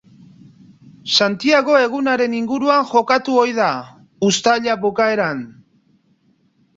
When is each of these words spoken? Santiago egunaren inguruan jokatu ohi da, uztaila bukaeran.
Santiago 1.17 1.75
egunaren 1.81 2.33
inguruan 2.37 2.87
jokatu 2.93 3.35
ohi 3.41 3.53
da, 3.59 3.67
uztaila 4.29 4.79
bukaeran. 4.87 5.45